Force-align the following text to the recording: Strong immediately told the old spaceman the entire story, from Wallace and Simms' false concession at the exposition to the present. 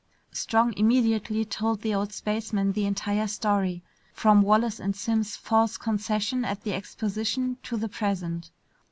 Strong 0.31 0.73
immediately 0.79 1.45
told 1.45 1.81
the 1.81 1.93
old 1.93 2.11
spaceman 2.11 2.71
the 2.71 2.87
entire 2.87 3.27
story, 3.27 3.83
from 4.15 4.41
Wallace 4.41 4.79
and 4.79 4.95
Simms' 4.95 5.35
false 5.35 5.77
concession 5.77 6.43
at 6.43 6.63
the 6.63 6.73
exposition 6.73 7.57
to 7.61 7.77
the 7.77 7.87
present. 7.87 8.49